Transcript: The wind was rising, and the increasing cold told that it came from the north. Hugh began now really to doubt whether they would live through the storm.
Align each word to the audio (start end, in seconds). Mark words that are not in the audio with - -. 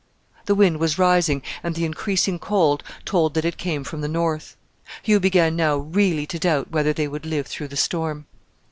The 0.47 0.55
wind 0.55 0.77
was 0.79 0.97
rising, 0.97 1.43
and 1.61 1.75
the 1.75 1.85
increasing 1.85 2.39
cold 2.39 2.81
told 3.05 3.35
that 3.35 3.45
it 3.45 3.57
came 3.57 3.83
from 3.83 4.01
the 4.01 4.07
north. 4.07 4.57
Hugh 5.03 5.19
began 5.19 5.55
now 5.55 5.77
really 5.77 6.25
to 6.25 6.39
doubt 6.39 6.71
whether 6.71 6.91
they 6.91 7.07
would 7.07 7.27
live 7.27 7.45
through 7.45 7.67
the 7.67 7.77
storm. 7.77 8.25